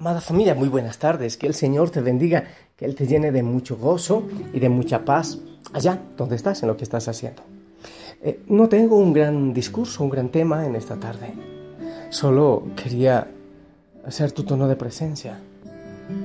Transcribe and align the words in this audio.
Amada 0.00 0.20
familia, 0.20 0.54
muy 0.54 0.68
buenas 0.68 0.98
tardes. 0.98 1.36
Que 1.36 1.48
el 1.48 1.54
Señor 1.54 1.90
te 1.90 2.00
bendiga, 2.00 2.44
que 2.76 2.84
Él 2.84 2.94
te 2.94 3.04
llene 3.04 3.32
de 3.32 3.42
mucho 3.42 3.76
gozo 3.76 4.22
y 4.52 4.60
de 4.60 4.68
mucha 4.68 5.04
paz 5.04 5.40
allá 5.72 5.98
donde 6.16 6.36
estás, 6.36 6.62
en 6.62 6.68
lo 6.68 6.76
que 6.76 6.84
estás 6.84 7.08
haciendo. 7.08 7.42
Eh, 8.22 8.44
no 8.46 8.68
tengo 8.68 8.96
un 8.96 9.12
gran 9.12 9.52
discurso, 9.52 10.04
un 10.04 10.10
gran 10.10 10.28
tema 10.28 10.64
en 10.64 10.76
esta 10.76 10.94
tarde. 11.00 11.34
Solo 12.10 12.62
quería 12.76 13.26
hacer 14.06 14.30
tu 14.30 14.44
tono 14.44 14.68
de 14.68 14.76
presencia, 14.76 15.40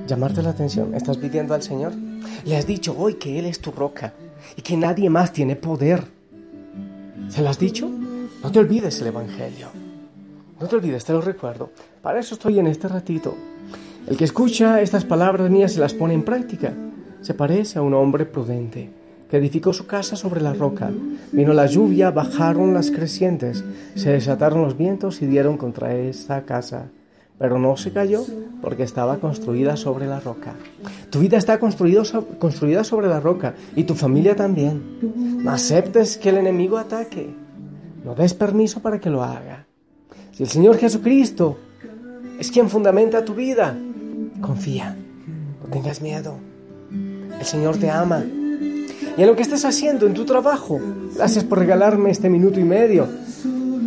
llamarte 0.06 0.40
la 0.40 0.50
atención. 0.50 0.94
¿Estás 0.94 1.16
pidiendo 1.16 1.52
al 1.52 1.62
Señor? 1.62 1.94
Le 2.44 2.56
has 2.56 2.68
dicho 2.68 2.94
hoy 2.96 3.14
que 3.14 3.40
Él 3.40 3.44
es 3.44 3.58
tu 3.58 3.72
roca 3.72 4.14
y 4.54 4.62
que 4.62 4.76
nadie 4.76 5.10
más 5.10 5.32
tiene 5.32 5.56
poder. 5.56 6.04
¿Se 7.28 7.42
lo 7.42 7.48
has 7.48 7.58
dicho? 7.58 7.90
No 8.40 8.52
te 8.52 8.60
olvides 8.60 9.00
el 9.00 9.08
Evangelio. 9.08 9.66
No 10.60 10.68
te 10.68 10.76
olvides, 10.76 11.04
te 11.04 11.12
lo 11.12 11.20
recuerdo. 11.20 11.70
Para 12.02 12.20
eso 12.20 12.34
estoy 12.34 12.60
en 12.60 12.68
este 12.68 12.86
ratito. 12.86 13.34
El 14.06 14.18
que 14.18 14.24
escucha 14.24 14.82
estas 14.82 15.04
palabras 15.06 15.50
mías 15.50 15.76
y 15.76 15.80
las 15.80 15.94
pone 15.94 16.12
en 16.12 16.24
práctica 16.24 16.74
se 17.22 17.32
parece 17.32 17.78
a 17.78 17.82
un 17.82 17.94
hombre 17.94 18.26
prudente 18.26 18.90
que 19.30 19.38
edificó 19.38 19.72
su 19.72 19.86
casa 19.86 20.14
sobre 20.14 20.42
la 20.42 20.52
roca. 20.52 20.90
Vino 21.32 21.54
la 21.54 21.64
lluvia, 21.64 22.10
bajaron 22.10 22.74
las 22.74 22.90
crecientes, 22.90 23.64
se 23.94 24.10
desataron 24.10 24.60
los 24.60 24.76
vientos 24.76 25.22
y 25.22 25.26
dieron 25.26 25.56
contra 25.56 25.94
esa 25.94 26.42
casa. 26.42 26.90
Pero 27.38 27.58
no 27.58 27.78
se 27.78 27.92
cayó 27.92 28.24
porque 28.60 28.82
estaba 28.82 29.16
construida 29.16 29.76
sobre 29.76 30.06
la 30.06 30.20
roca. 30.20 30.54
Tu 31.08 31.20
vida 31.20 31.38
está 31.38 31.58
construida 31.58 32.84
sobre 32.84 33.08
la 33.08 33.20
roca 33.20 33.54
y 33.74 33.84
tu 33.84 33.94
familia 33.94 34.36
también. 34.36 34.82
No 35.42 35.50
aceptes 35.50 36.18
que 36.18 36.28
el 36.28 36.36
enemigo 36.36 36.76
ataque. 36.76 37.34
No 38.04 38.14
des 38.14 38.34
permiso 38.34 38.80
para 38.80 39.00
que 39.00 39.08
lo 39.08 39.24
haga. 39.24 39.66
Si 40.32 40.42
el 40.42 40.48
Señor 40.50 40.76
Jesucristo 40.76 41.56
es 42.38 42.50
quien 42.50 42.68
fundamenta 42.68 43.24
tu 43.24 43.34
vida, 43.34 43.74
confía, 44.44 44.94
no 45.62 45.70
tengas 45.70 46.02
miedo. 46.02 46.36
El 47.38 47.46
Señor 47.46 47.78
te 47.78 47.90
ama. 47.90 48.22
Y 49.16 49.20
en 49.20 49.26
lo 49.26 49.36
que 49.36 49.42
estés 49.42 49.64
haciendo, 49.64 50.06
en 50.06 50.14
tu 50.14 50.24
trabajo, 50.24 50.80
gracias 51.16 51.44
por 51.44 51.58
regalarme 51.58 52.10
este 52.10 52.28
minuto 52.28 52.60
y 52.60 52.64
medio 52.64 53.08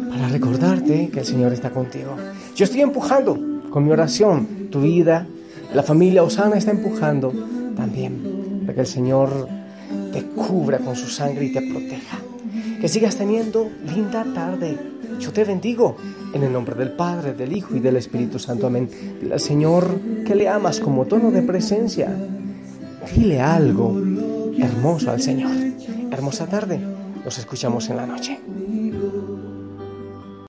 para 0.09 0.29
recordarte 0.29 1.09
que 1.09 1.19
el 1.19 1.25
Señor 1.25 1.53
está 1.53 1.69
contigo. 1.69 2.15
Yo 2.55 2.65
estoy 2.65 2.81
empujando 2.81 3.37
con 3.69 3.83
mi 3.83 3.91
oración 3.91 4.69
tu 4.71 4.81
vida, 4.81 5.27
la 5.73 5.83
familia 5.83 6.23
Osana 6.23 6.57
está 6.57 6.71
empujando 6.71 7.31
también 7.75 8.61
para 8.61 8.73
que 8.73 8.81
el 8.81 8.87
Señor 8.87 9.47
te 10.11 10.23
cubra 10.23 10.79
con 10.79 10.95
su 10.95 11.07
sangre 11.07 11.45
y 11.45 11.53
te 11.53 11.61
proteja. 11.61 12.17
Que 12.81 12.87
sigas 12.87 13.15
teniendo 13.15 13.69
linda 13.93 14.25
tarde. 14.33 14.77
Yo 15.19 15.31
te 15.31 15.43
bendigo 15.43 15.95
en 16.33 16.43
el 16.43 16.51
nombre 16.51 16.75
del 16.75 16.91
Padre, 16.91 17.33
del 17.33 17.55
Hijo 17.55 17.75
y 17.75 17.79
del 17.79 17.95
Espíritu 17.95 18.39
Santo. 18.39 18.67
Amén. 18.67 18.89
Dile 19.21 19.33
al 19.33 19.39
Señor 19.39 19.99
que 20.25 20.35
le 20.35 20.47
amas 20.47 20.79
como 20.79 21.05
tono 21.05 21.31
de 21.31 21.41
presencia. 21.41 22.13
Dile 23.15 23.41
algo 23.41 24.01
hermoso 24.59 25.11
al 25.11 25.21
Señor. 25.21 25.51
Hermosa 26.11 26.47
tarde. 26.47 26.79
Nos 27.23 27.37
escuchamos 27.37 27.89
en 27.89 27.97
la 27.97 28.05
noche. 28.05 28.39